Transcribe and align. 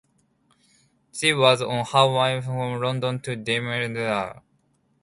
She 1.13 1.31
was 1.31 1.61
on 1.61 1.85
her 1.85 2.11
way 2.17 2.41
from 2.41 2.81
London 2.81 3.19
to 3.19 3.35
Demerara. 3.35 4.41